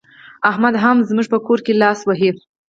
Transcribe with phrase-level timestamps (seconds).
[0.49, 2.31] احمد هم زموږ په کار کې لاس وهي.